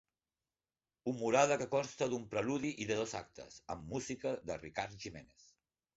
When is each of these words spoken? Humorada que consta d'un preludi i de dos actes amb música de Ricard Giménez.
Humorada 1.11 1.57
que 1.61 1.67
consta 1.75 2.07
d'un 2.13 2.25
preludi 2.33 2.73
i 2.85 2.89
de 2.93 2.97
dos 3.03 3.15
actes 3.23 3.61
amb 3.75 3.87
música 3.95 4.33
de 4.51 4.59
Ricard 4.63 4.99
Giménez. 5.05 5.51